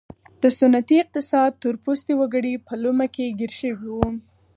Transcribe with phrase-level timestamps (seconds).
[0.41, 4.07] د سنتي اقتصاد تور پوستي وګړي په لومه کې ګیر شوي وو.